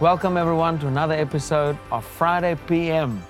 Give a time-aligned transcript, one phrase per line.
[0.00, 3.20] Welcome, everyone, to another episode of Friday PM.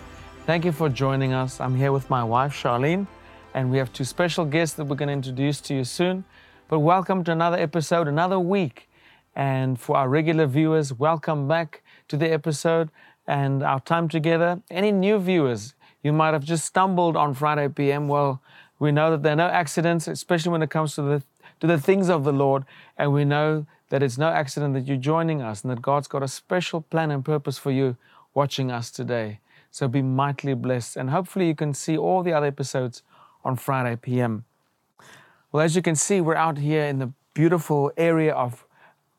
[0.45, 1.63] Thank you for joining us.
[1.63, 3.07] I'm here with my wife, Charlene,
[3.55, 6.27] and we have two special guests that we're going to introduce to you soon.
[6.69, 8.91] But welcome to another episode, another week.
[9.35, 12.91] And for our regular viewers, welcome back to the episode
[13.27, 14.61] and our time together.
[14.71, 18.09] Any new viewers, you might have just stumbled on Friday PM.
[18.09, 18.43] Well,
[18.79, 21.23] we know that there are no accidents, especially when it comes to the
[21.61, 22.65] to the things of the Lord,
[22.97, 26.23] and we know that it's no accident that you're joining us and that God's got
[26.23, 27.97] a special plan and purpose for you
[28.35, 29.41] watching us today.
[29.71, 33.03] So be mightily blessed, and hopefully you can see all the other episodes
[33.45, 34.45] on Friday PM.
[35.53, 38.65] Well, as you can see, we're out here in the beautiful area of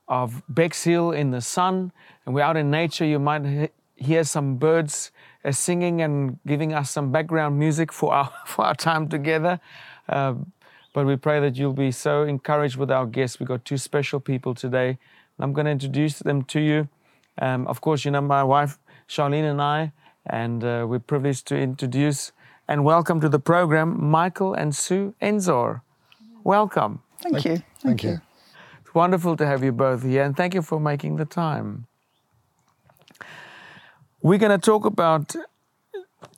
[0.08, 1.92] of Bexhill in the sun,
[2.26, 3.06] and we're out in nature.
[3.06, 5.12] You might hear some birds
[5.46, 9.60] uh, singing and giving us some background music for our for our time together.
[10.08, 10.34] Uh,
[11.00, 13.40] but we pray that you'll be so encouraged with our guests.
[13.40, 14.90] We've got two special people today.
[14.90, 16.90] And I'm going to introduce them to you.
[17.42, 19.94] Um, of course, you know my wife, Charlene, and I,
[20.26, 22.34] and uh, we're privileged to introduce
[22.68, 25.80] and welcome to the program Michael and Sue Enzor.
[26.44, 27.02] Welcome.
[27.22, 27.56] Thank, thank you.
[27.56, 28.22] Thank, thank you.
[28.82, 31.88] It's wonderful to have you both here, and thank you for making the time.
[34.22, 35.34] We're going to talk about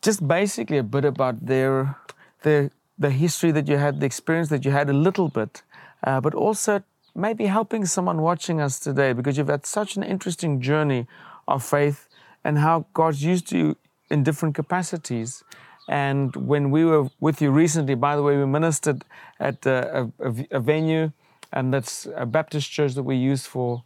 [0.03, 1.95] just basically a bit about their
[2.43, 2.69] their
[3.01, 5.63] the history that you had, the experience that you had a little bit,
[6.03, 6.83] uh, but also
[7.15, 11.07] maybe helping someone watching us today because you've had such an interesting journey
[11.47, 12.07] of faith
[12.43, 13.75] and how God's used you
[14.09, 15.43] in different capacities.
[15.89, 19.03] And when we were with you recently, by the way, we ministered
[19.39, 21.11] at a, a, a venue,
[21.51, 23.83] and that's a Baptist church that we use for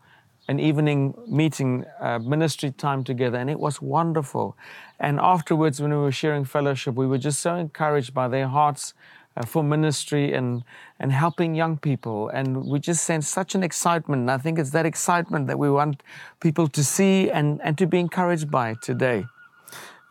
[0.48, 4.56] an evening meeting, uh, ministry time together, and it was wonderful.
[5.00, 8.94] And afterwards, when we were sharing fellowship, we were just so encouraged by their hearts
[9.38, 10.64] uh, for ministry and,
[11.00, 12.30] and helping young people.
[12.30, 14.22] And we just sense such an excitement.
[14.22, 16.04] And I think it's that excitement that we want
[16.40, 19.26] people to see and, and to be encouraged by today.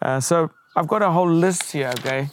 [0.03, 2.29] Uh, so I've got a whole list here, okay?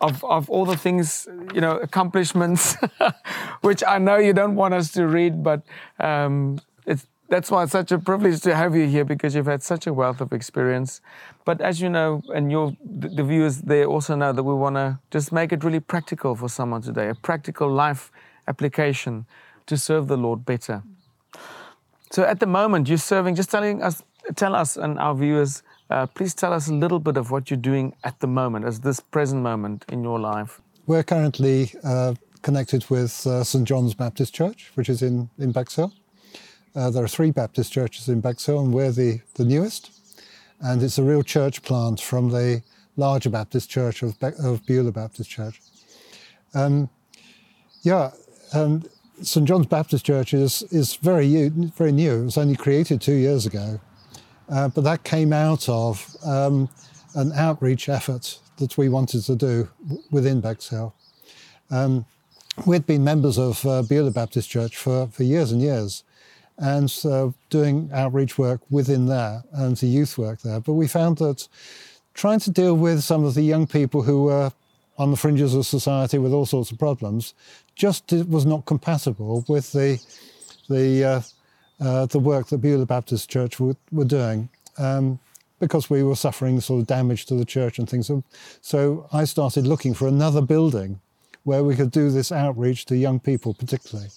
[0.00, 2.76] Of, of all the things, you know, accomplishments,
[3.60, 5.62] which I know you don't want us to read, but
[6.00, 9.62] um, it's, that's why it's such a privilege to have you here because you've had
[9.62, 11.00] such a wealth of experience.
[11.46, 14.98] But as you know, and your the viewers there also know that we want to
[15.10, 18.12] just make it really practical for someone today, a practical life
[18.46, 19.24] application
[19.64, 20.82] to serve the Lord better.
[22.10, 23.34] So at the moment, you're serving.
[23.34, 24.02] Just telling us,
[24.36, 25.62] tell us and our viewers.
[25.88, 28.80] Uh, please tell us a little bit of what you're doing at the moment, as
[28.80, 30.60] this present moment in your life.
[30.86, 35.92] We're currently uh, connected with uh, St John's Baptist Church, which is in in Bexhill.
[36.74, 39.90] Uh, there are three Baptist churches in Bexhill, and we're the, the newest.
[40.60, 42.62] And it's a real church plant from the
[42.96, 45.60] larger Baptist church of, Be- of Beulah Baptist Church.
[46.54, 46.88] Um,
[47.82, 48.10] yeah,
[48.54, 48.84] um,
[49.20, 52.22] St John's Baptist Church is, is very, very new.
[52.22, 53.80] It was only created two years ago.
[54.48, 56.68] Uh, but that came out of um,
[57.14, 59.68] an outreach effort that we wanted to do
[60.10, 60.94] within Bexhill.
[61.70, 62.04] Um,
[62.66, 66.04] we'd been members of uh, Beulah Baptist Church for, for years and years,
[66.58, 70.60] and doing outreach work within there and the youth work there.
[70.60, 71.48] But we found that
[72.14, 74.52] trying to deal with some of the young people who were
[74.98, 77.34] on the fringes of society with all sorts of problems
[77.74, 79.98] just was not compatible with the
[80.68, 81.20] the uh,
[81.80, 84.48] uh, the work that Beulah Baptist Church were, were doing.
[84.78, 85.18] Um,
[85.62, 88.08] because we were suffering sort of damage to the church and things.
[88.08, 88.24] So,
[88.62, 91.00] so I started looking for another building
[91.44, 94.10] where we could do this outreach to young people, particularly.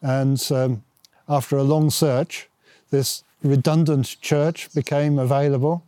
[0.00, 0.84] And um,
[1.28, 2.48] after a long search,
[2.90, 5.84] this redundant church became available.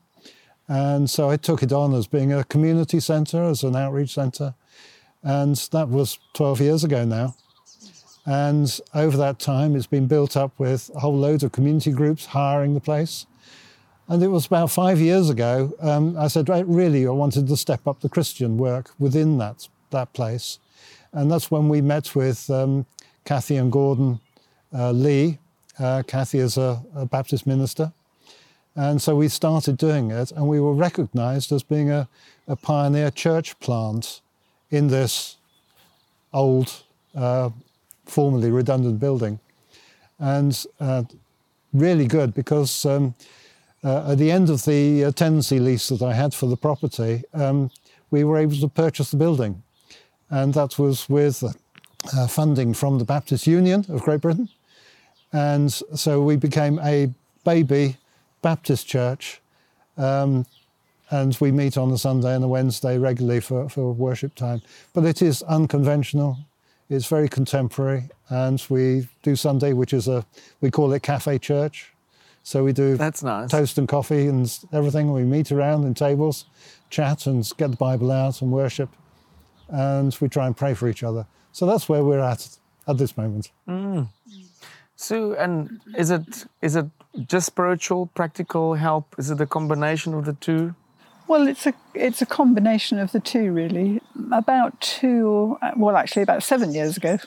[0.69, 4.55] And so I took it on as being a community centre, as an outreach centre.
[5.23, 7.35] And that was 12 years ago now.
[8.27, 12.27] And over that time, it's been built up with a whole load of community groups
[12.27, 13.27] hiring the place.
[14.07, 17.57] And it was about five years ago, um, I said, right, really, I wanted to
[17.57, 20.59] step up the Christian work within that, that place.
[21.13, 22.85] And that's when we met with um,
[23.25, 24.21] Kathy and Gordon
[24.73, 25.39] Lee.
[25.79, 27.93] Uh, Kathy is a, a, Baptist minister.
[28.75, 32.09] And so we started doing it, and we were recognized as being a,
[32.47, 34.21] a pioneer church plant
[34.71, 35.37] in this
[36.33, 36.83] old,
[37.15, 37.51] uh,
[38.07, 39.41] formerly redundant building.
[40.19, 41.05] And uh,
[41.73, 43.15] really good because um,
[43.85, 47.23] uh, at the end of the uh, tenancy lease that I had for the property,
[47.35, 47.71] um,
[48.11, 49.63] we were able to purchase the building.
[50.31, 54.49] And that was with uh, funding from the Baptist Union of Great Britain.
[55.33, 57.13] And so we became a
[57.45, 57.97] baby
[58.43, 59.41] Baptist church.
[59.97, 60.47] Um,
[61.11, 64.61] and we meet on a Sunday and a Wednesday regularly for, for worship time.
[64.93, 66.39] But it is unconventional,
[66.91, 70.25] it's very contemporary, and we do Sunday, which is a,
[70.61, 71.93] we call it Cafe Church.
[72.43, 73.51] So we do That's nice.
[73.51, 75.13] toast and coffee and everything.
[75.13, 76.47] We meet around in tables,
[76.89, 78.89] chat and get the Bible out and worship.
[79.69, 81.27] And we try and pray for each other.
[81.53, 82.49] So that's where we're at
[82.87, 83.51] at this moment.
[85.01, 86.87] Sue, and is it is it
[87.29, 89.15] just spiritual, practical help?
[89.17, 90.75] Is it a combination of the two?
[91.29, 94.03] Well, it's a it's a combination of the two, really.
[94.33, 97.19] About two, well, actually, about seven years ago,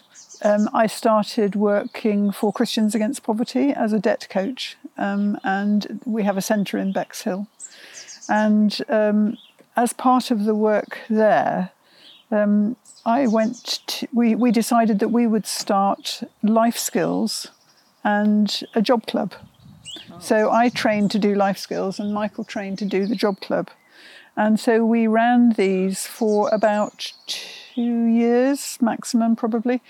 [0.42, 6.24] um, I started working for Christians Against Poverty as a debt coach, um, and we
[6.24, 7.48] have a centre in Bexhill.
[8.28, 9.38] And um,
[9.78, 11.72] as part of the work there,
[12.32, 12.76] um,
[13.06, 13.80] I went.
[13.88, 17.48] To, we we decided that we would start life skills
[18.04, 19.34] and a job club.
[20.20, 23.70] So I trained to do life skills, and Michael trained to do the job club.
[24.38, 29.82] And so we ran these for about two years maximum, probably,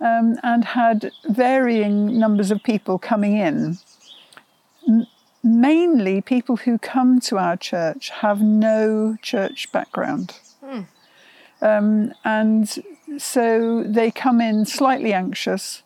[0.00, 3.78] um, and had varying numbers of people coming in.
[4.86, 5.06] M-
[5.42, 10.38] mainly people who come to our church have no church background.
[11.62, 12.68] Um, and
[13.18, 15.82] so they come in slightly anxious,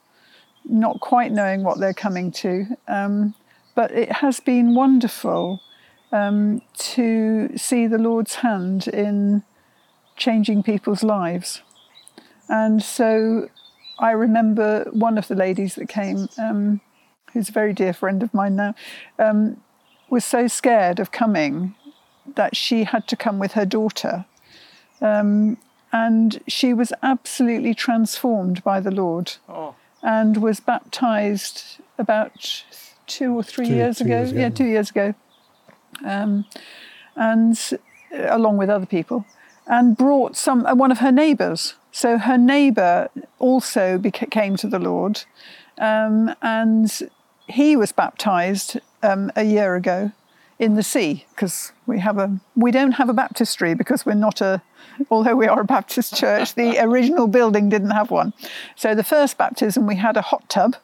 [0.65, 2.67] not quite knowing what they're coming to.
[2.89, 3.35] Um,
[3.75, 5.61] but it has been wonderful
[6.13, 9.43] um, to see the Lord's hand in
[10.17, 11.63] changing people's lives.
[12.49, 13.49] And so
[13.99, 16.81] I remember one of the ladies that came, um,
[17.33, 18.75] who's a very dear friend of mine now,
[19.19, 19.63] um,
[20.09, 21.75] was so scared of coming
[22.35, 24.27] that she had to come with her daughter.
[25.01, 25.57] Um,
[25.93, 29.75] and she was absolutely transformed by the Lord Oh.
[30.03, 32.65] And was baptized about
[33.07, 34.17] two or three Two- years, two ago.
[34.17, 34.41] years ago.
[34.41, 35.15] Yeah, two years ago.
[36.05, 36.45] Um,
[37.17, 37.59] and
[38.15, 39.25] uh, along with other people,
[39.67, 41.75] and brought some uh, one of her neighbours.
[41.93, 43.09] So her neighbour
[43.39, 45.25] also beca- came to the Lord,
[45.79, 46.91] um, and
[47.49, 50.13] he was baptized um, a year ago
[50.61, 54.43] in the sea because we have a we don't have a baptistry because we're not
[54.43, 54.63] a
[55.11, 58.35] although we are a Baptist church the original building didn't have one.
[58.77, 60.77] So the first baptism we had a hot tub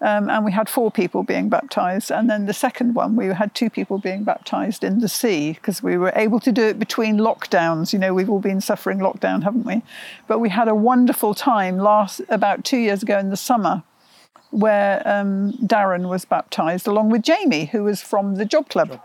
[0.00, 3.54] um, and we had four people being baptized and then the second one we had
[3.54, 7.18] two people being baptized in the sea because we were able to do it between
[7.18, 7.92] lockdowns.
[7.92, 9.82] You know we've all been suffering lockdown haven't we?
[10.26, 13.84] But we had a wonderful time last about two years ago in the summer
[14.52, 19.00] where um, Darren was baptized along with Jamie, who was from the job club.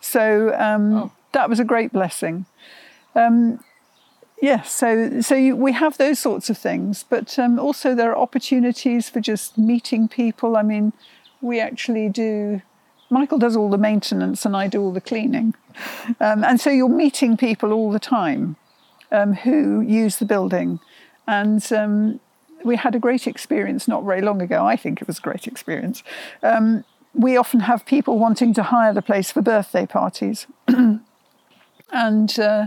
[0.00, 2.46] So um, that was a great blessing.
[3.14, 3.62] Um,
[4.40, 8.16] yes, so so you, we have those sorts of things, but um, also there are
[8.16, 10.56] opportunities for just meeting people.
[10.56, 10.92] I mean,
[11.40, 12.62] we actually do.
[13.10, 15.54] Michael does all the maintenance, and I do all the cleaning,
[16.20, 18.56] um, and so you're meeting people all the time
[19.12, 20.80] um, who use the building,
[21.26, 22.20] and um,
[22.66, 24.66] we had a great experience not very long ago.
[24.66, 26.02] I think it was a great experience.
[26.42, 26.84] Um,
[27.14, 30.46] we often have people wanting to hire the place for birthday parties.
[31.92, 32.66] and uh,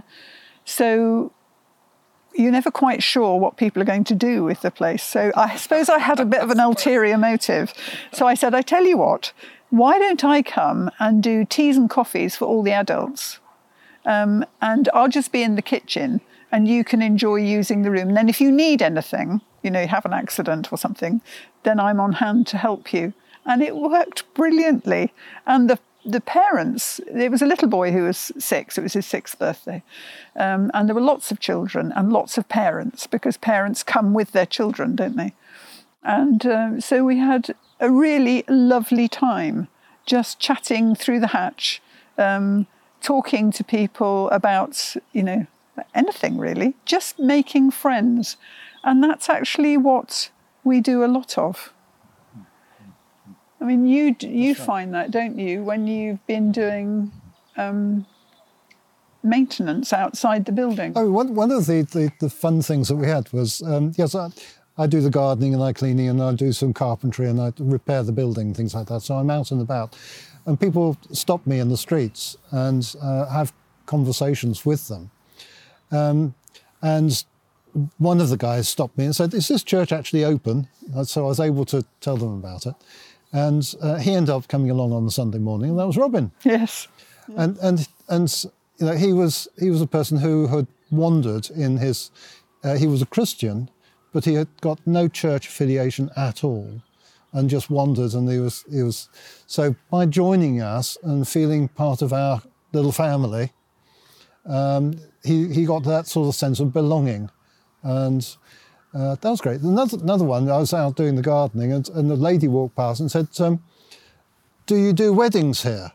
[0.66, 1.32] so
[2.34, 5.04] you're never quite sure what people are going to do with the place.
[5.04, 7.74] So I suppose I had a bit of an ulterior motive.
[8.12, 9.34] So I said, I tell you what,
[9.70, 13.40] why don't I come and do teas and coffees for all the adults?
[14.06, 18.10] Um, and I'll just be in the kitchen and you can enjoy using the room.
[18.10, 21.22] And then if you need anything, you know, you have an accident or something,
[21.64, 23.14] then I'm on hand to help you.
[23.46, 25.14] And it worked brilliantly.
[25.46, 29.06] And the the parents, it was a little boy who was six, it was his
[29.06, 29.84] sixth birthday.
[30.36, 34.32] Um, and there were lots of children and lots of parents because parents come with
[34.32, 35.34] their children, don't they?
[36.02, 39.68] And uh, so we had a really lovely time
[40.06, 41.82] just chatting through the hatch,
[42.18, 42.66] um,
[43.02, 45.48] talking to people about, you know,
[45.94, 48.38] anything really, just making friends.
[48.84, 50.32] And that's actually what
[50.64, 51.74] we do a lot of.
[53.62, 57.12] I mean, you you find that, don't you, when you've been doing
[57.58, 58.06] um,
[59.22, 60.94] maintenance outside the building?
[60.96, 64.16] Oh, one, one of the, the, the fun things that we had was um, yes,
[64.16, 64.30] I,
[64.78, 68.02] I do the gardening and I cleaning and I do some carpentry and I repair
[68.02, 69.02] the building, things like that.
[69.02, 69.98] So I'm out and about.
[70.46, 73.52] And people stop me in the streets and uh, have
[73.86, 75.12] conversations with them.
[75.92, 76.34] Um,
[76.82, 77.26] and
[77.98, 80.68] one of the guys stopped me and said, Is this church actually open?
[80.94, 82.76] And so I was able to tell them about it.
[83.32, 86.32] And uh, he ended up coming along on the Sunday morning, and that was Robin
[86.44, 86.88] Yes.
[87.38, 88.46] and and and
[88.80, 92.10] you know he was he was a person who had wandered in his
[92.64, 93.70] uh, he was a Christian,
[94.14, 96.82] but he had got no church affiliation at all,
[97.32, 99.10] and just wandered and he was he was
[99.46, 102.42] so by joining us and feeling part of our
[102.74, 103.52] little family,
[104.48, 107.30] um, he he got that sort of sense of belonging,
[107.84, 108.36] and.
[108.92, 109.62] Uh, that was great.
[109.62, 113.00] Another, another one, I was out doing the gardening and, and a lady walked past
[113.00, 113.62] and said, um,
[114.66, 115.92] do you do weddings here?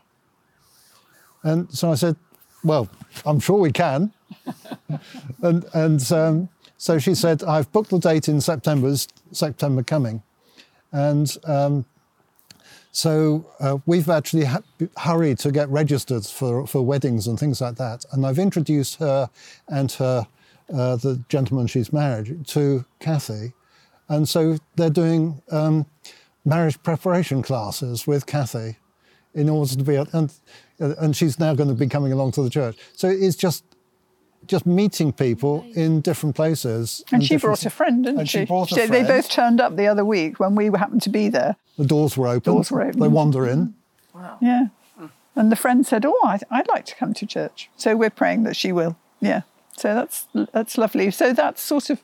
[1.43, 2.15] And so I said,
[2.63, 2.89] well,
[3.25, 4.13] I'm sure we can.
[5.41, 8.93] and and um, so she said, I've booked the date in September,
[9.31, 10.23] September coming.
[10.91, 11.85] And um,
[12.91, 14.61] so uh, we've actually ha-
[14.97, 18.05] hurried to get registered for, for weddings and things like that.
[18.11, 19.29] And I've introduced her
[19.67, 20.27] and her,
[20.73, 23.53] uh, the gentleman she's married to Kathy.
[24.09, 25.85] And so they're doing um,
[26.43, 28.77] marriage preparation classes with Kathy
[29.33, 30.31] in order to be, and,
[30.79, 32.77] and she's now going to be coming along to the church.
[32.93, 33.63] So it's just
[34.47, 37.03] just meeting people in different places.
[37.11, 38.39] And she brought a friend, didn't and she?
[38.41, 39.07] she brought a They friend.
[39.07, 41.55] both turned up the other week when we happened to be there.
[41.79, 42.53] The doors were open.
[42.53, 42.99] Doors were open.
[42.99, 43.73] They wander in.
[44.13, 44.37] Wow.
[44.41, 44.67] Yeah.
[45.35, 48.43] And the friend said, "Oh, I'd, I'd like to come to church." So we're praying
[48.43, 48.95] that she will.
[49.19, 49.41] Yeah.
[49.77, 51.11] So that's that's lovely.
[51.11, 52.01] So that's sort of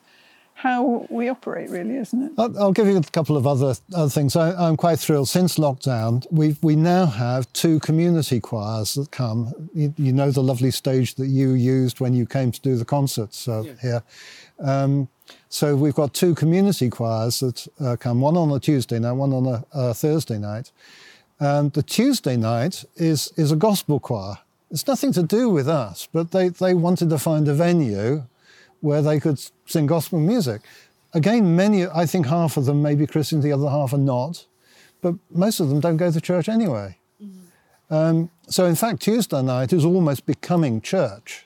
[0.54, 2.32] how we operate, really, isn't it?
[2.38, 4.36] I'll, I'll give you a couple of other other things.
[4.36, 5.28] I, I'm quite thrilled.
[5.28, 9.70] Since lockdown, we we now have two community choirs that come.
[9.74, 12.84] You, you know the lovely stage that you used when you came to do the
[12.84, 14.02] concerts uh, here.
[14.60, 15.08] Um,
[15.48, 18.20] so we've got two community choirs that uh, come.
[18.20, 20.70] One on a Tuesday night, one on a, a Thursday night.
[21.40, 24.38] And the Tuesday night is is a gospel choir.
[24.72, 28.24] It's nothing to do with us, but they, they wanted to find a venue
[28.80, 30.62] where they could sing gospel music.
[31.12, 34.46] Again, many, I think half of them may be Christians, the other half are not,
[35.02, 36.96] but most of them don't go to church anyway.
[37.90, 41.44] Um, so, in fact, Tuesday night is almost becoming church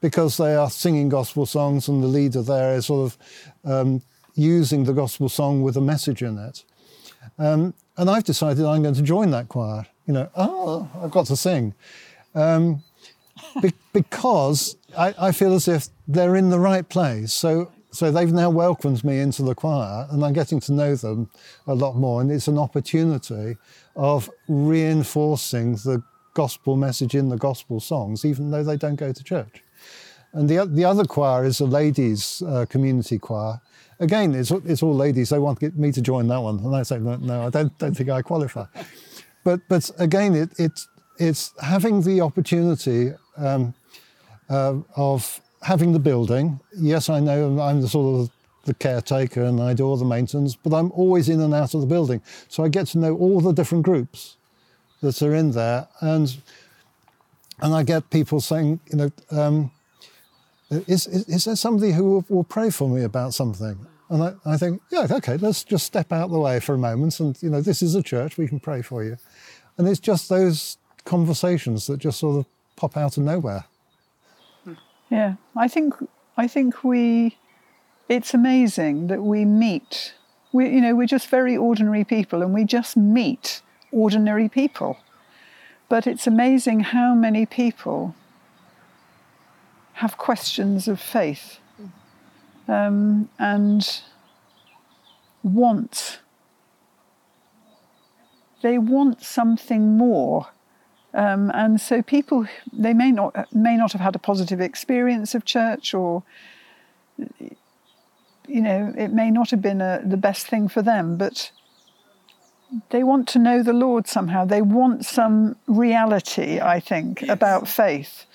[0.00, 3.18] because they are singing gospel songs and the leader there is sort of
[3.64, 4.02] um,
[4.36, 6.62] using the gospel song with a message in it.
[7.36, 9.86] Um, and I've decided I'm going to join that choir.
[10.10, 11.72] You know, oh, I've got to sing.
[12.34, 12.82] Um,
[13.62, 17.32] be- because I, I feel as if they're in the right place.
[17.32, 21.30] So, so they've now welcomed me into the choir, and I'm getting to know them
[21.68, 22.20] a lot more.
[22.20, 23.56] And it's an opportunity
[23.94, 26.02] of reinforcing the
[26.34, 29.62] gospel message in the gospel songs, even though they don't go to church.
[30.32, 33.60] And the, the other choir is a ladies' uh, community choir.
[34.00, 35.28] Again, it's, it's all ladies.
[35.28, 36.58] They want to me to join that one.
[36.58, 38.64] And I say, no, no I don't, don't think I qualify.
[39.44, 43.74] But, but again, it, it's, it's having the opportunity um,
[44.48, 46.60] uh, of having the building.
[46.76, 48.30] Yes, I know I'm the sort of
[48.64, 51.80] the caretaker and I do all the maintenance, but I'm always in and out of
[51.80, 52.20] the building.
[52.48, 54.36] So I get to know all the different groups
[55.00, 55.88] that are in there.
[56.00, 56.36] And,
[57.60, 59.70] and I get people saying, you know, um,
[60.70, 63.86] is, is, is there somebody who will, will pray for me about something?
[64.08, 67.18] And I, I think, yeah, okay, let's just step out the way for a moment.
[67.20, 69.16] And, you know, this is a church, we can pray for you.
[69.78, 72.46] And it's just those conversations that just sort of
[72.76, 73.64] pop out of nowhere.
[75.10, 75.94] Yeah, I think
[76.36, 77.36] I think we.
[78.08, 80.14] It's amazing that we meet.
[80.52, 83.62] We, you know, we're just very ordinary people, and we just meet
[83.92, 84.98] ordinary people.
[85.88, 88.14] But it's amazing how many people
[89.94, 91.58] have questions of faith
[92.68, 94.00] um, and
[95.42, 96.20] want.
[98.62, 100.48] They want something more.
[101.12, 105.44] Um, and so people they may not may not have had a positive experience of
[105.44, 106.22] church or
[108.46, 111.50] you know it may not have been a, the best thing for them but
[112.90, 114.44] they want to know the lord somehow.
[114.44, 118.26] They want some reality i think about faith.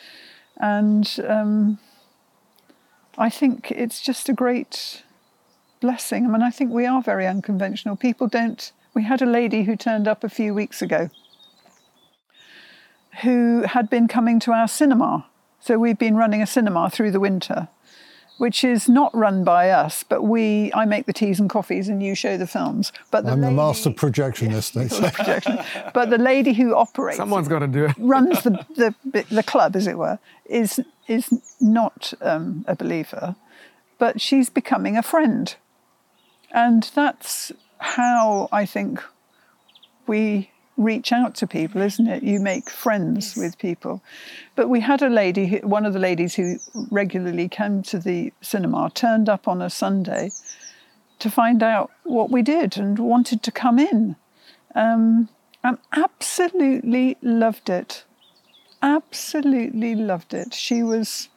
[0.58, 1.79] And um,
[3.17, 5.01] i think it's just a great
[5.79, 6.25] blessing.
[6.25, 7.96] I mean i think we are very unconventional.
[7.96, 11.10] People don't we had a lady who turned up a few weeks ago
[13.22, 15.25] who had been coming to our cinema.
[15.60, 17.70] So we've been running a cinema through the winter,
[18.38, 22.04] which is not run by us, but we I make the teas and coffees and
[22.04, 22.92] you show the films.
[23.12, 24.74] But the I'm the master projectionist.
[24.74, 25.10] they say.
[25.12, 25.60] projection.
[25.94, 27.92] But the lady who operates Someone's got to do it.
[27.98, 28.52] runs the,
[29.12, 33.36] the the club, as it were, is is not um, a believer,
[33.98, 35.56] but she's becoming a friend,
[36.52, 39.01] and that's how I think
[40.08, 42.24] we reach out to people, isn't it?
[42.24, 44.01] You make friends with people.
[44.55, 46.58] But we had a lady, one of the ladies who
[46.91, 50.32] regularly came to the cinema, turned up on a Sunday
[51.20, 54.15] to find out what we did and wanted to come in.
[54.75, 55.29] Um,
[55.63, 58.03] and absolutely loved it.
[58.82, 60.53] Absolutely loved it.
[60.53, 61.29] She was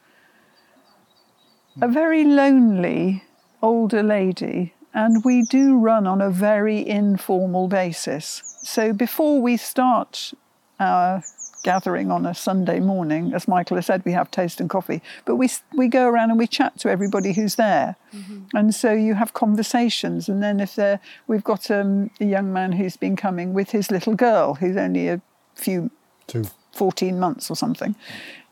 [1.81, 3.23] a very lonely
[3.61, 8.43] older lady, and we do run on a very informal basis.
[8.61, 10.33] So before we start
[10.79, 11.23] our
[11.63, 15.35] gathering on a Sunday morning, as Michael has said, we have toast and coffee, but
[15.35, 18.55] we we go around and we chat to everybody who's there, mm-hmm.
[18.57, 20.29] and so you have conversations.
[20.29, 23.91] And then if there, we've got um, a young man who's been coming with his
[23.91, 25.21] little girl, who's only a
[25.55, 25.91] few,
[26.27, 26.45] Two.
[26.73, 27.95] 14 months or something,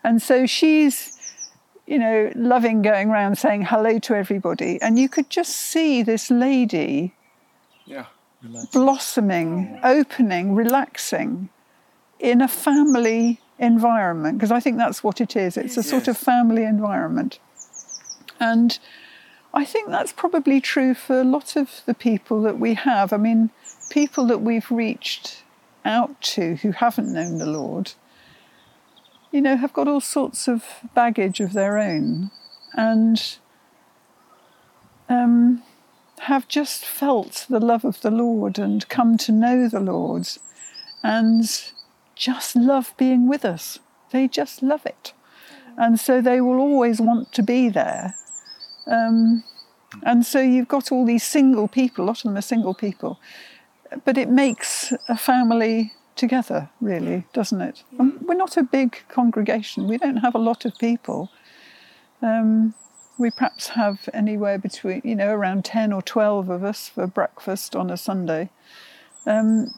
[0.04, 1.17] and so she's.
[1.88, 4.80] You know, loving going around saying hello to everybody.
[4.82, 7.16] And you could just see this lady
[7.86, 8.08] yeah.
[8.74, 11.48] blossoming, opening, relaxing
[12.20, 15.56] in a family environment, because I think that's what it is.
[15.56, 15.90] It's a yes.
[15.90, 17.40] sort of family environment.
[18.40, 18.78] And
[19.54, 23.14] I think that's probably true for a lot of the people that we have.
[23.14, 23.50] I mean,
[23.90, 25.44] people that we've reached
[25.86, 27.94] out to who haven't known the Lord,
[29.38, 30.66] you know, have got all sorts of
[30.96, 32.32] baggage of their own
[32.74, 33.38] and
[35.10, 35.62] um,
[36.22, 40.28] have just felt the love of the Lord and come to know the Lord
[41.04, 41.44] and
[42.16, 43.78] just love being with us.
[44.10, 45.14] They just love it.
[45.78, 48.16] And so they will always want to be there.
[48.88, 49.44] Um,
[50.02, 53.20] and so you've got all these single people, a lot of them are single people,
[54.04, 57.84] but it makes a family together, really, doesn't it?
[58.00, 61.30] Um, we're not a big congregation, we don't have a lot of people.
[62.22, 62.74] Um,
[63.18, 67.76] we perhaps have anywhere between, you know, around 10 or 12 of us for breakfast
[67.76, 68.50] on a Sunday.
[69.26, 69.74] Um,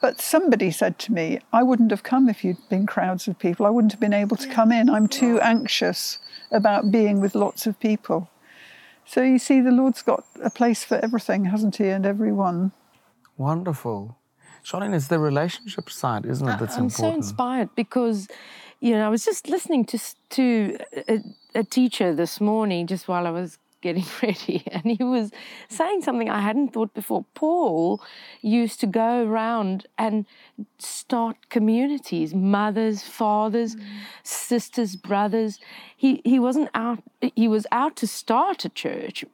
[0.00, 3.66] but somebody said to me, I wouldn't have come if you'd been crowds of people.
[3.66, 4.88] I wouldn't have been able to come in.
[4.88, 6.18] I'm too anxious
[6.50, 8.30] about being with lots of people.
[9.06, 12.72] So you see, the Lord's got a place for everything, hasn't He, and everyone.
[13.36, 14.16] Wonderful.
[14.64, 16.58] Charlene, it's the relationship side, isn't it?
[16.58, 16.78] That's important.
[16.78, 17.24] I'm important.
[17.24, 18.28] so inspired because,
[18.80, 19.98] you know, I was just listening to
[20.30, 20.78] to
[21.08, 21.22] a,
[21.54, 25.30] a teacher this morning, just while I was getting ready, and he was
[25.68, 27.24] saying something I hadn't thought before.
[27.34, 28.02] Paul
[28.40, 30.26] used to go around and
[30.78, 33.84] start communities, mothers, fathers, mm.
[34.22, 35.60] sisters, brothers.
[35.96, 37.00] He he wasn't out.
[37.36, 39.24] He was out to start a church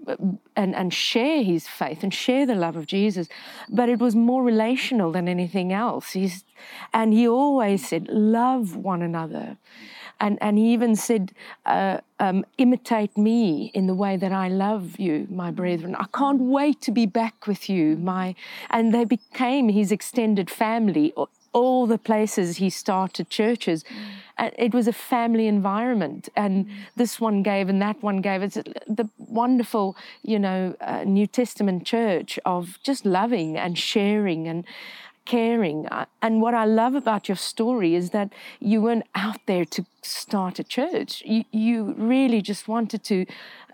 [0.56, 3.28] and and share his faith and share the love of Jesus,
[3.68, 6.10] but it was more relational than anything else.
[6.10, 6.44] He's
[6.92, 9.56] and he always said, "Love one another."
[10.20, 11.32] And, and he even said,
[11.66, 15.96] uh, um, imitate me in the way that I love you, my brethren.
[15.96, 17.96] I can't wait to be back with you.
[17.96, 18.34] My,
[18.68, 21.14] and they became his extended family.
[21.52, 24.52] All the places he started churches, mm.
[24.56, 26.70] it was a family environment, and mm.
[26.94, 28.42] this one gave and that one gave.
[28.42, 34.64] It's the wonderful, you know, uh, New Testament church of just loving and sharing and
[35.30, 35.86] caring.
[35.86, 39.84] Uh, and what I love about your story is that you weren't out there to
[40.02, 41.22] start a church.
[41.24, 43.26] You, you really just wanted to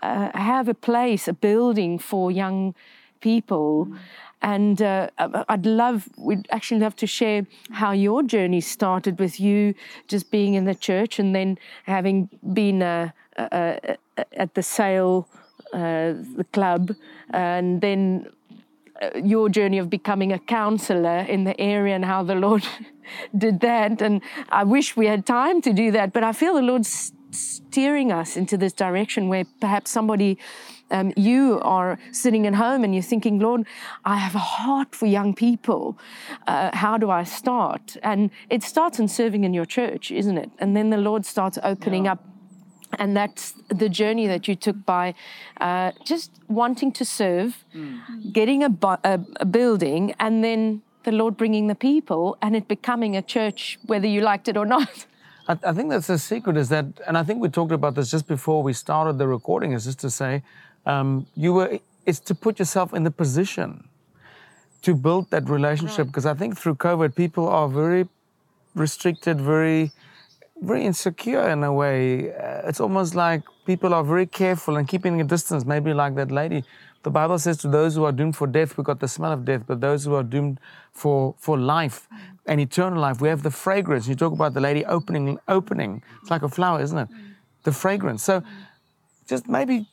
[0.03, 2.75] uh, have a place, a building for young
[3.21, 3.87] people.
[3.87, 3.97] Mm.
[4.39, 5.09] And uh,
[5.49, 9.73] I'd love, we'd actually love to share how your journey started with you
[10.07, 13.95] just being in the church and then having been uh, uh, uh
[14.43, 15.27] at the sale,
[15.73, 16.91] the club,
[17.31, 18.36] and then uh,
[19.15, 22.65] your journey of becoming a councillor in the area and how the Lord
[23.37, 24.01] did that.
[24.01, 28.11] And I wish we had time to do that, but I feel the Lord's steering
[28.11, 30.37] us into this direction where perhaps somebody.
[30.89, 33.67] Um, you are sitting at home and you're thinking, Lord,
[34.05, 35.99] I have a heart for young people.
[36.47, 37.97] Uh, how do I start?
[38.03, 40.49] And it starts in serving in your church, isn't it?
[40.59, 42.13] And then the Lord starts opening yeah.
[42.13, 42.23] up
[42.97, 45.13] and that's the journey that you took by
[45.61, 47.99] uh, just wanting to serve, mm.
[48.31, 53.15] getting a, a, a, building, and then the Lord bringing the people, and it becoming
[53.15, 55.05] a church, whether you liked it or not.
[55.47, 58.11] I, I think that's the secret is that, and I think we talked about this
[58.11, 60.43] just before we started the recording, is just to say,
[60.85, 63.87] um, you were, it's to put yourself in the position
[64.81, 66.07] to build that relationship.
[66.07, 66.35] Because right.
[66.35, 68.07] I think through COVID, people are very
[68.75, 69.91] restricted, very
[70.61, 72.33] very insecure in a way.
[72.33, 76.31] Uh, it's almost like people are very careful and keeping a distance, maybe like that
[76.31, 76.63] lady.
[77.03, 79.45] The Bible says to those who are doomed for death, we got the smell of
[79.45, 80.59] death, but those who are doomed
[80.91, 82.07] for, for life
[82.45, 84.07] and eternal life, we have the fragrance.
[84.07, 86.03] You talk about the lady opening, opening.
[86.21, 87.07] It's like a flower, isn't it?
[87.63, 88.23] The fragrance.
[88.23, 88.43] So
[89.27, 89.87] just maybe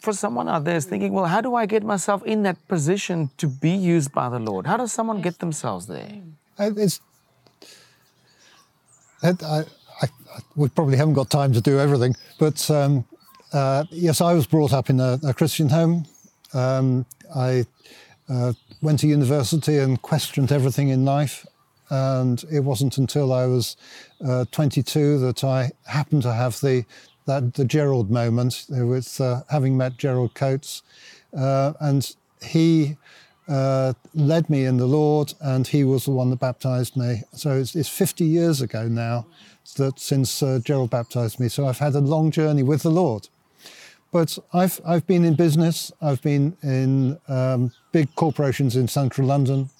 [0.00, 3.30] for someone out there is thinking, well, how do I get myself in that position
[3.38, 4.66] to be used by the Lord?
[4.66, 6.22] How does someone get themselves there?
[6.58, 7.00] It's
[9.24, 9.64] I,
[10.02, 10.08] I,
[10.54, 13.04] we probably haven't got time to do everything, but um,
[13.52, 16.06] uh, yes, I was brought up in a, a Christian home.
[16.52, 17.66] Um, I
[18.28, 21.46] uh, went to university and questioned everything in life.
[21.90, 23.76] And it wasn't until I was
[24.24, 26.84] uh, 22 that I happened to have the
[27.26, 30.82] that the Gerald moment with uh, having met Gerald Coates,
[31.34, 32.98] uh, and he
[33.48, 37.22] uh, led me in the Lord, and he was the one that baptized me.
[37.32, 39.26] So it's, it's 50 years ago now
[39.76, 41.48] that since uh, Gerald baptized me.
[41.48, 43.28] So I've had a long journey with the Lord.
[44.12, 49.70] But I've, I've been in business, I've been in um, big corporations in central London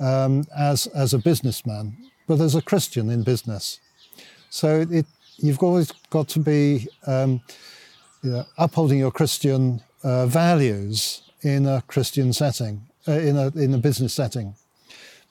[0.00, 3.78] um, as, as a businessman, but as a Christian in business.
[4.48, 7.40] So it, you've always got to be um,
[8.22, 13.74] you know, upholding your Christian uh, values in a Christian setting, uh, in, a, in
[13.74, 14.54] a business setting.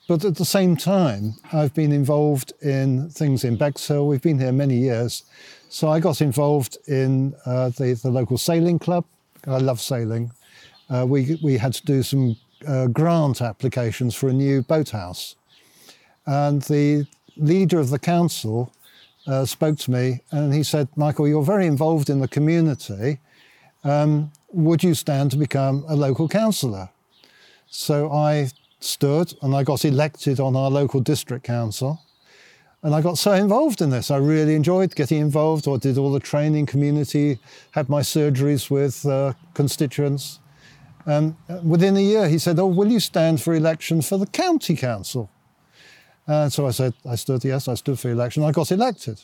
[0.08, 4.08] But at the same time, I've been involved in things in Bexhill.
[4.08, 5.22] We've been here many years.
[5.68, 9.04] So I got involved in uh, the, the local sailing club.
[9.46, 10.32] I love sailing.
[10.88, 15.36] Uh, we, we had to do some uh, grant applications for a new boathouse.
[16.26, 17.06] And the
[17.36, 18.72] leader of the council
[19.26, 23.18] uh, spoke to me and he said, Michael, you're very involved in the community.
[23.84, 26.88] Um, would you stand to become a local councillor?
[27.70, 32.02] So I stood and I got elected on our local district council.
[32.82, 34.10] And I got so involved in this.
[34.10, 35.68] I really enjoyed getting involved.
[35.68, 37.38] I did all the training community,
[37.72, 40.40] had my surgeries with uh, constituents.
[41.06, 44.76] And within a year, he said, Oh, will you stand for election for the county
[44.76, 45.30] council?
[46.26, 48.42] And so I said, I stood, yes, I stood for election.
[48.42, 49.20] I got elected.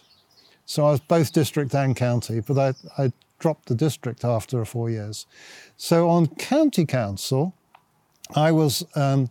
[0.66, 4.90] So I was both district and county, but I, I dropped the district after four
[4.90, 5.26] years.
[5.76, 7.54] So on county council,
[8.35, 9.31] I was um,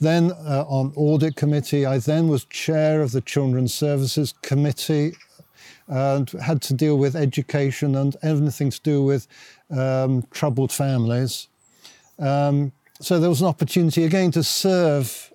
[0.00, 1.86] then uh, on audit committee.
[1.86, 5.14] I then was chair of the Children's Services Committee
[5.86, 9.26] and had to deal with education and everything to do with
[9.70, 11.48] um, troubled families.
[12.18, 15.30] Um, so there was an opportunity again to serve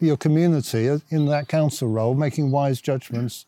[0.00, 3.46] your community in that council role, making wise judgments.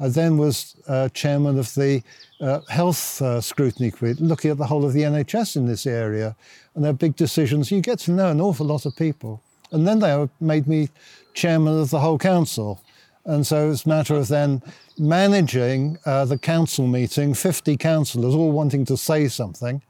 [0.00, 2.02] I then was uh, chairman of the
[2.40, 6.36] uh, health uh, scrutiny committee, looking at the whole of the NHS in this area,
[6.74, 7.72] and their big decisions.
[7.72, 10.88] You get to know an awful lot of people, and then they made me
[11.34, 12.80] chairman of the whole council,
[13.24, 14.62] and so it's a matter of then
[14.98, 19.82] managing uh, the council meeting, 50 councillors all wanting to say something,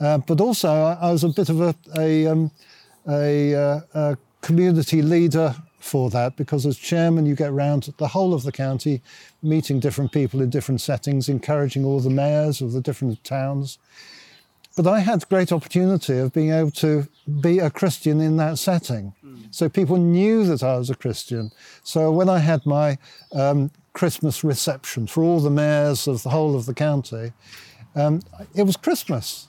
[0.00, 2.50] uh, but also I, was a bit of a a, um,
[3.08, 5.54] a, uh, a community leader
[5.88, 9.00] for that because as chairman you get round the whole of the county
[9.42, 13.78] meeting different people in different settings encouraging all the mayors of the different towns.
[14.76, 17.08] But i had great opportunity of being able to
[17.40, 19.14] be a christian in that setting.
[19.24, 19.54] Mm.
[19.54, 21.50] so people knew that i was a christian.
[21.82, 22.98] So when i had my
[23.32, 27.32] um, christmas reception for all the mayors of the whole of the county
[27.96, 28.20] um,
[28.54, 29.48] it was christmas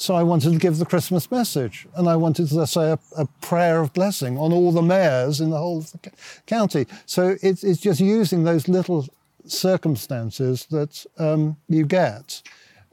[0.00, 3.26] so I wanted to give the Christmas message, and I wanted to say a, a
[3.40, 6.10] prayer of blessing on all the mayors in the whole of the
[6.46, 6.86] county.
[7.04, 9.08] So it's, it's just using those little
[9.44, 12.42] circumstances that um, you get.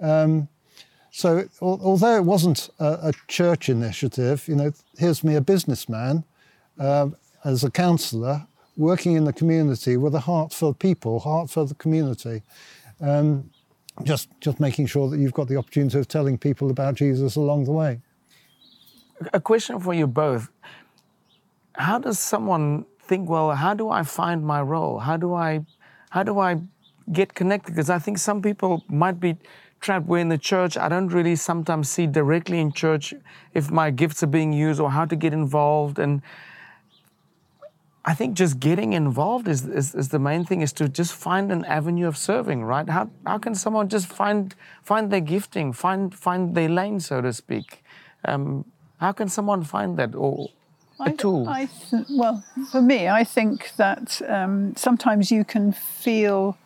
[0.01, 0.47] Um,
[1.11, 6.23] so although it wasn't a, a, church initiative, you know, here's me a businessman
[6.79, 7.09] uh,
[7.43, 11.75] as a councillor working in the community with a heart for people, heart for the
[11.75, 12.41] community.
[12.99, 13.51] Um,
[14.03, 17.65] just just making sure that you've got the opportunity of telling people about Jesus along
[17.65, 18.01] the way.
[19.33, 20.49] A question for you both.
[21.75, 24.99] How does someone think, well, how do I find my role?
[24.99, 25.65] How do I
[26.09, 26.61] how do I
[27.11, 27.71] get connected?
[27.71, 29.37] Because I think some people might be
[29.81, 33.13] trapped where in the church I don't really sometimes see directly in church
[33.53, 36.21] if my gifts are being used or how to get involved and
[38.07, 41.51] I think just getting involved is, is, is, the main thing, is to just find
[41.51, 42.87] an avenue of serving, right?
[42.87, 47.33] How, how can someone just find, find their gifting, find, find their lane, so to
[47.33, 47.83] speak?
[48.23, 48.65] Um,
[48.99, 50.49] how can someone find that or
[50.99, 51.49] a I, tool?
[51.49, 56.57] I th- well, for me, I think that um, sometimes you can feel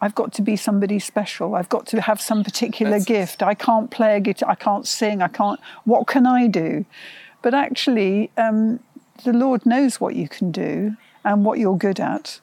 [0.00, 1.54] I've got to be somebody special.
[1.54, 3.04] I've got to have some particular That's...
[3.04, 3.42] gift.
[3.42, 4.50] I can't play a guitar.
[4.50, 5.20] I can't sing.
[5.20, 5.60] I can't.
[5.84, 6.86] What can I do?
[7.42, 8.80] But actually, um,
[9.24, 12.40] the Lord knows what you can do and what you're good at.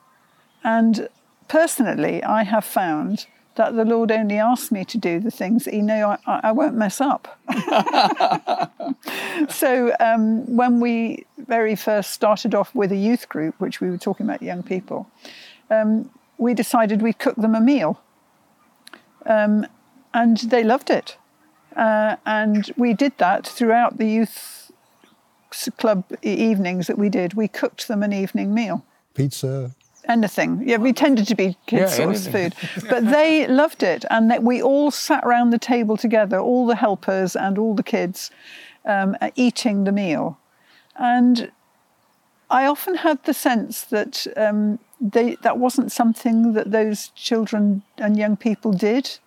[0.64, 1.10] And
[1.48, 5.74] personally, I have found that the Lord only asks me to do the things that
[5.74, 7.40] He know I, I won't mess up.
[9.50, 13.98] so um, when we very first started off with a youth group, which we were
[13.98, 15.10] talking about young people,
[15.70, 18.00] um, we decided we'd cook them a meal,
[19.26, 19.66] um,
[20.14, 21.18] and they loved it.
[21.76, 24.67] Uh, and we did that throughout the youth
[25.78, 28.86] club evenings that we did, we cooked them an evening meal.
[29.14, 29.76] Pizza.
[30.08, 30.64] Anything.
[30.66, 32.56] Yeah, we tended to be kids' yeah, food.
[32.90, 34.06] But they loved it.
[34.10, 37.84] And that we all sat around the table together, all the helpers and all the
[37.84, 38.32] kids,
[38.86, 40.40] um, eating the meal.
[40.96, 41.52] And
[42.50, 48.18] I often had the sense that um, they, that wasn't something that those children and
[48.18, 49.20] young people did.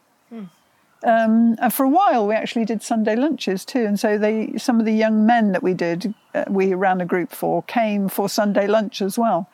[1.02, 1.08] Hmm.
[1.08, 3.84] Um, and for a while, we actually did Sunday lunches too.
[3.84, 7.06] And so they, some of the young men that we did, uh, we ran a
[7.06, 9.48] group for, came for Sunday lunch as well.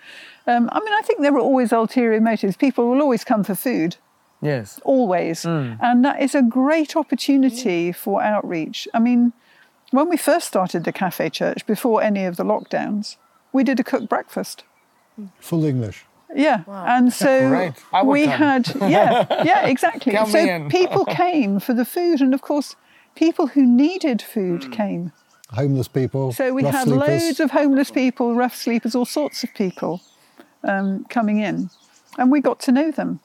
[0.46, 2.56] Um, I mean, I think there were always ulterior motives.
[2.56, 3.96] People will always come for food,
[4.40, 4.80] Yes.
[4.84, 5.44] always.
[5.44, 8.86] And that is a great opportunity for outreach.
[8.94, 9.32] I mean,
[9.90, 13.16] when we first started the Cafe Church, before any of the lockdowns,
[13.52, 14.64] we did a cooked breakfast.
[15.40, 16.04] Full English.
[16.34, 17.74] Yeah, and so Great.
[18.04, 18.30] We come.
[18.32, 20.12] had yeah, yeah, exactly.
[20.12, 20.68] Count so in.
[20.68, 22.76] people came for the food, and of course,
[23.14, 24.70] people who needed food Hmm.
[24.70, 25.12] came.
[25.50, 26.32] Homeless people.
[26.32, 27.08] So we rough had sleepers.
[27.08, 30.00] loads of homeless people, rough sleepers, all sorts of people
[30.64, 31.70] um, coming in,
[32.18, 33.20] and we got to know them.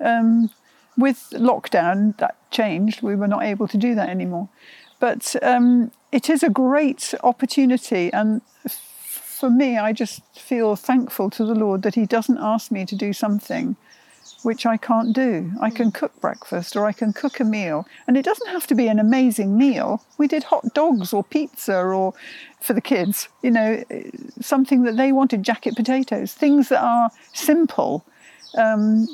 [0.00, 0.50] Um,
[0.96, 3.00] with lockdown, that changed.
[3.00, 4.48] We were not able to do that anymore,
[4.98, 8.89] but um, it is a great opportunity, and f-
[9.40, 12.94] for me, I just feel thankful to the Lord that He doesn't ask me to
[12.94, 13.76] do something
[14.42, 15.52] which I can't do.
[15.60, 17.86] I can cook breakfast or I can cook a meal.
[18.06, 20.02] And it doesn't have to be an amazing meal.
[20.18, 22.14] We did hot dogs or pizza or
[22.60, 23.84] for the kids, you know,
[24.40, 28.04] something that they wanted, jacket potatoes, things that are simple
[28.56, 29.06] um,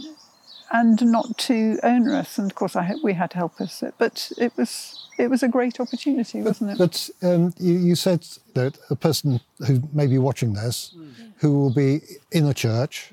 [0.73, 2.39] and not too onerous.
[2.39, 5.03] And of course, I, we had helpers, but it was.
[5.19, 6.79] It was a great opportunity, wasn't it?
[6.79, 11.33] But um, you, you said that a person who may be watching this, mm.
[11.39, 12.01] who will be
[12.33, 13.13] in a church,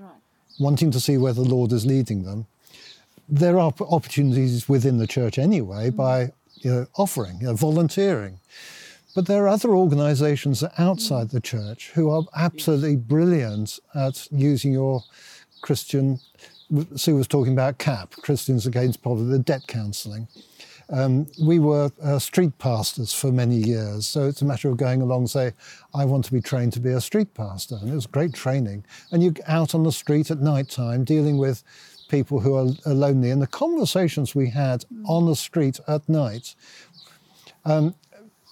[0.59, 2.45] wanting to see where the Lord is leading them,
[3.29, 5.95] there are opportunities within the church anyway mm.
[5.95, 8.39] by you know, offering, you know, volunteering.
[9.15, 11.31] But there are other organisations outside mm.
[11.31, 15.03] the church who are absolutely brilliant at using your
[15.61, 16.19] Christian.
[16.95, 20.27] Sue was talking about CAP, Christians Against Poverty, the debt counselling.
[20.89, 25.01] Um, we were uh, street pastors for many years, so it's a matter of going
[25.01, 25.53] along and say,
[25.93, 27.75] I want to be trained to be a street pastor.
[27.75, 28.83] And it was great training.
[29.11, 31.63] And you're out on the street at night time dealing with
[32.09, 33.31] people who are, are lonely.
[33.31, 36.55] And the conversations we had on the street at night,
[37.65, 37.95] um,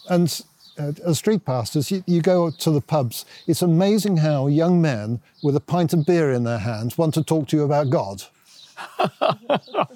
[0.09, 0.41] and
[0.79, 3.25] uh, as street pastors, you, you go to the pubs.
[3.45, 7.23] It's amazing how young men with a pint of beer in their hands want to
[7.23, 8.23] talk to you about God.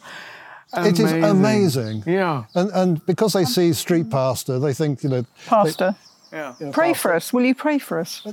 [0.77, 2.03] It is amazing.
[2.05, 2.45] Yeah.
[2.55, 5.95] And, and because they see street pastor, they think, you know, Pastor,
[6.31, 6.53] Yeah.
[6.71, 7.31] pray for us.
[7.33, 8.25] Will you pray for us?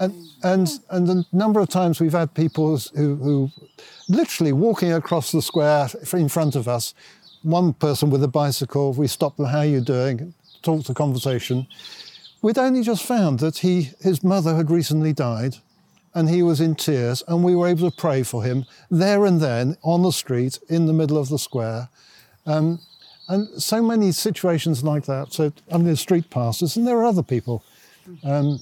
[0.00, 3.50] and, and, and the number of times we've had people who, who
[4.08, 6.94] literally walking across the square in front of us,
[7.42, 10.32] one person with a bicycle, we stop them, how are you doing?
[10.62, 11.66] Talk the conversation.
[12.40, 15.56] We'd only just found that he, his mother had recently died
[16.14, 19.40] and he was in tears and we were able to pray for him there and
[19.40, 21.88] then on the street in the middle of the square.
[22.46, 22.80] Um,
[23.28, 25.32] and so many situations like that.
[25.32, 27.64] So I'm the street pastors and there are other people.
[28.24, 28.60] Um,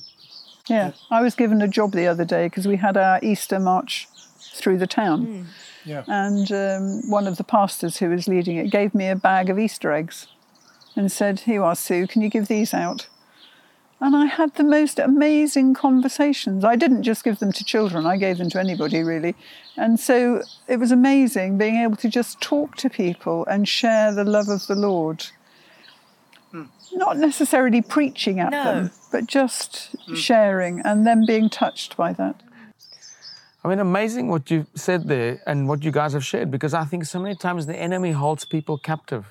[0.69, 4.07] Yeah, I was given a job the other day because we had our Easter march
[4.55, 5.49] through the town.
[5.85, 6.05] Yeah.
[6.07, 9.59] And um, one of the pastors who was leading it gave me a bag of
[9.59, 10.27] Easter eggs
[10.95, 13.09] and said, Here you are, Sue, can you give these out?
[14.03, 16.65] And I had the most amazing conversations.
[16.65, 19.35] I didn't just give them to children, I gave them to anybody really.
[19.77, 24.25] And so it was amazing being able to just talk to people and share the
[24.25, 25.27] love of the Lord.
[26.51, 26.65] Hmm.
[26.93, 28.65] Not necessarily preaching at No.
[28.65, 30.15] them, but just hmm.
[30.15, 32.43] sharing and them being touched by that.
[33.63, 36.85] I mean, amazing what you said there and what you guys have shared because I
[36.85, 39.27] think so many times the enemy holds people captive.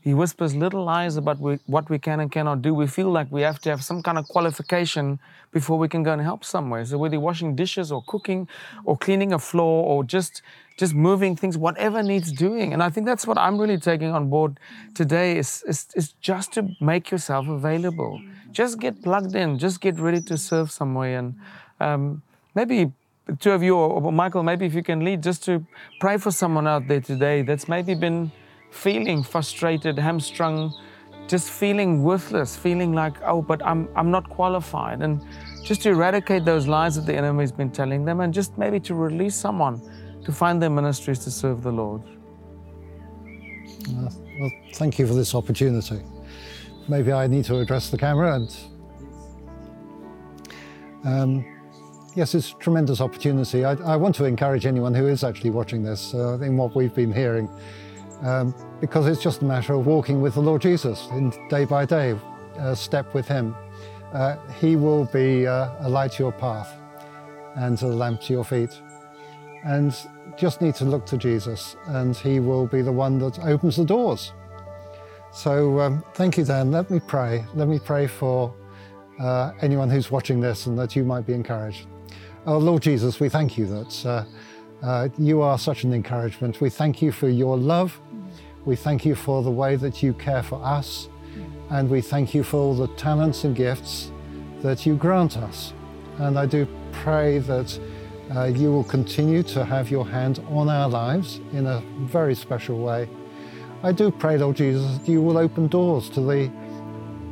[0.00, 2.72] He whispers little lies about we, what we can and cannot do.
[2.72, 5.18] We feel like we have to have some kind of qualification
[5.52, 6.86] before we can go and help somewhere.
[6.86, 8.48] So whether you're washing dishes or cooking
[8.86, 10.40] or cleaning a floor or just
[10.76, 12.72] just moving things, whatever needs doing.
[12.72, 14.58] And I think that's what I'm really taking on board
[14.94, 18.20] today is, is, is just to make yourself available.
[18.50, 21.18] Just get plugged in, just get ready to serve somewhere.
[21.18, 21.36] And
[21.78, 22.22] um,
[22.56, 22.92] maybe the
[23.40, 25.64] two of you, or, Michael, maybe if you can lead, just to
[26.00, 28.30] pray for someone out there today that's maybe been
[28.70, 30.74] feeling frustrated, hamstrung,
[31.26, 35.00] just feeling worthless, feeling like, oh, but I'm, I'm not qualified.
[35.00, 35.24] And
[35.62, 38.94] just to eradicate those lies that the enemy's been telling them and just maybe to
[38.94, 39.80] release someone
[40.24, 42.02] to find their ministries to serve the Lord.
[43.88, 46.02] Uh, well, thank you for this opportunity.
[46.88, 48.56] Maybe I need to address the camera and.
[51.04, 51.53] Um,
[52.14, 53.64] yes, it's a tremendous opportunity.
[53.64, 56.94] I, I want to encourage anyone who is actually watching this uh, in what we've
[56.94, 57.48] been hearing,
[58.22, 61.84] um, because it's just a matter of walking with the Lord Jesus in day by
[61.84, 62.18] day,
[62.56, 63.54] a step with Him.
[64.12, 66.72] Uh, he will be uh, a light to your path
[67.56, 68.70] and a lamp to your feet.
[69.64, 69.96] And
[70.36, 73.84] just need to look to Jesus, and He will be the one that opens the
[73.84, 74.32] doors.
[75.32, 76.70] So um, thank you, Dan.
[76.70, 77.44] Let me pray.
[77.54, 78.54] Let me pray for
[79.18, 81.88] uh, anyone who's watching this and that you might be encouraged.
[82.46, 84.24] Oh, Lord Jesus, we thank you that uh,
[84.82, 86.60] uh, you are such an encouragement.
[86.60, 87.98] We thank you for your love.
[88.66, 91.08] We thank you for the way that you care for us,
[91.70, 94.12] and we thank you for all the talents and gifts
[94.60, 95.72] that you grant us.
[96.18, 97.80] And I do pray that
[98.36, 102.78] uh, you will continue to have your hand on our lives in a very special
[102.78, 103.08] way.
[103.82, 106.50] I do pray, Lord Jesus, that you will open doors to the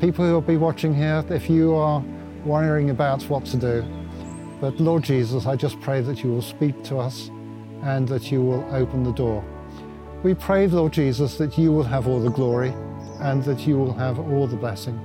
[0.01, 2.03] people who will be watching here if you are
[2.47, 4.02] worrying about what to do.
[4.63, 7.33] But Lord Jesus, I just pray that you will speak to us
[7.83, 9.45] and that you will open the door.
[10.23, 12.73] We pray, Lord Jesus, that you will have all the glory
[13.19, 14.97] and that you will have all the blessing.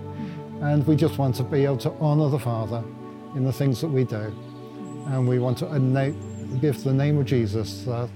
[0.62, 2.84] And we just want to be able to honor the Father
[3.36, 4.32] in the things that we do.
[5.08, 5.66] And we want to
[6.62, 8.08] give the name of Jesus uh,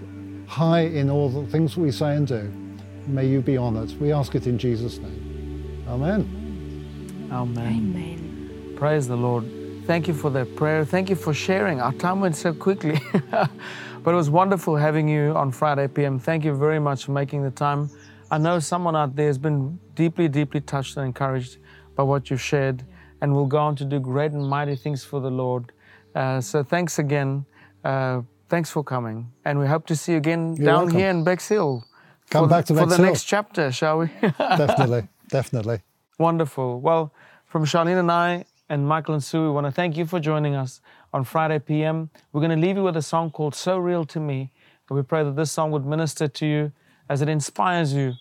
[0.45, 2.53] high in all the things we say and do.
[3.07, 3.99] May you be honored.
[3.99, 5.83] We ask it in Jesus' name.
[5.87, 7.29] Amen.
[7.31, 7.65] Amen.
[7.65, 8.75] Amen.
[8.77, 9.60] Praise the Lord.
[9.85, 10.85] Thank you for that prayer.
[10.85, 11.81] Thank you for sharing.
[11.81, 12.99] Our time went so quickly.
[13.31, 16.19] but it was wonderful having you on Friday PM.
[16.19, 17.89] Thank you very much for making the time.
[18.29, 21.57] I know someone out there has been deeply, deeply touched and encouraged
[21.95, 22.83] by what you've shared
[23.21, 25.71] and will go on to do great and mighty things for the Lord.
[26.15, 27.45] Uh, so thanks again.
[27.83, 29.31] Uh, thanks for coming.
[29.45, 30.99] And we hope to see you again You're down welcome.
[30.99, 31.83] here in Bexhill.
[32.29, 34.07] Come back to For the next chapter, shall we?
[34.21, 35.81] definitely, definitely.
[36.17, 36.79] Wonderful.
[36.79, 37.13] Well,
[37.45, 40.55] from Charlene and I and Michael and Sue, we want to thank you for joining
[40.55, 40.79] us
[41.13, 42.09] on Friday PM.
[42.31, 44.49] We're going to leave you with a song called So Real to Me.
[44.87, 46.71] And we pray that this song would minister to you
[47.09, 48.13] as it inspires you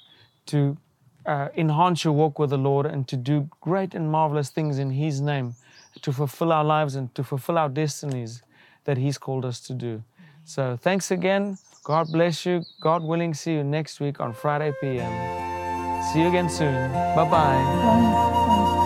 [0.47, 0.77] to
[1.25, 4.91] uh, enhance your walk with the Lord and to do great and marvelous things in
[4.91, 5.55] His name,
[6.03, 8.43] to fulfill our lives and to fulfill our destinies
[8.87, 10.03] that He's called us to do.
[10.45, 11.59] So thanks again.
[11.85, 12.65] God bless you.
[12.81, 16.03] God willing, see you next week on Friday PM.
[16.13, 16.91] See you again soon.
[16.91, 17.31] Bye bye.
[17.31, 18.80] Bye.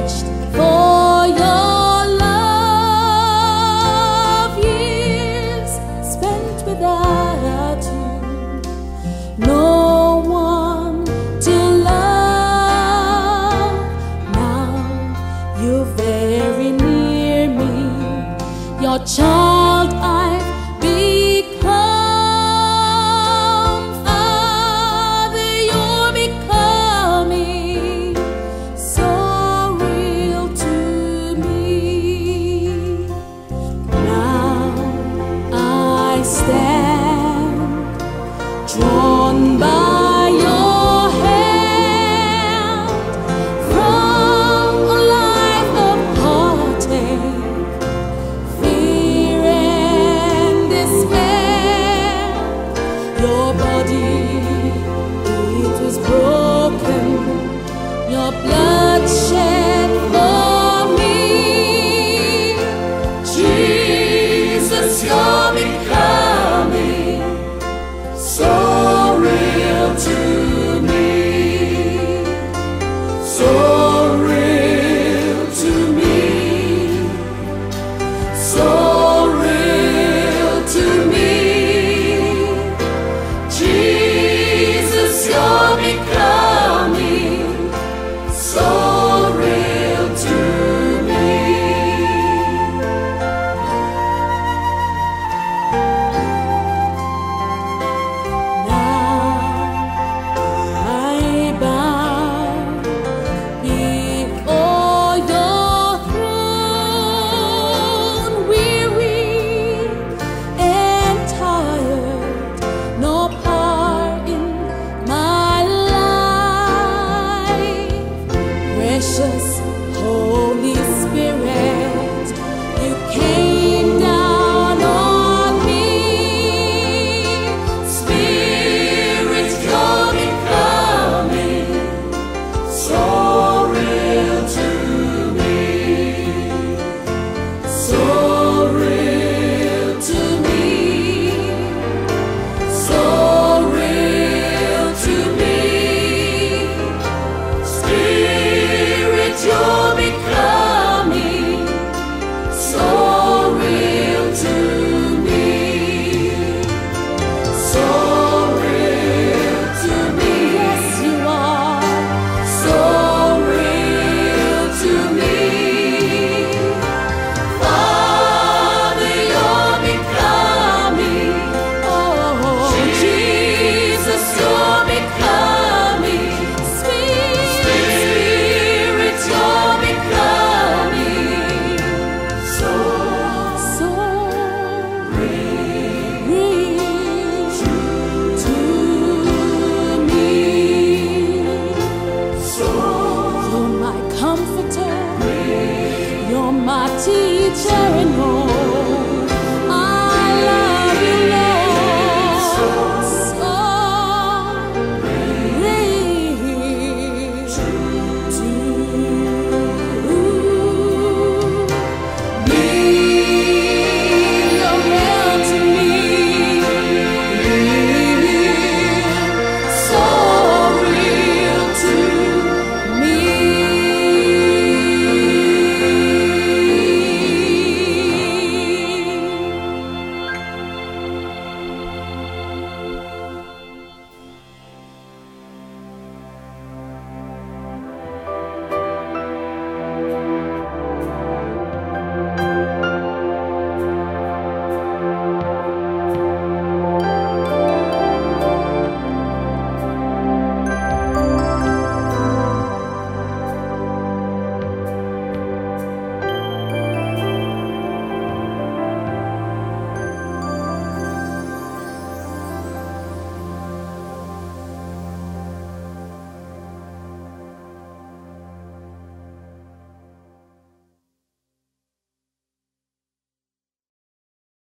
[0.00, 3.44] For your love,
[4.64, 8.08] years spent without you.
[9.46, 11.04] No one
[11.42, 13.74] to love.
[14.32, 14.72] Now
[15.60, 17.74] you're very near me.
[18.82, 19.39] Your child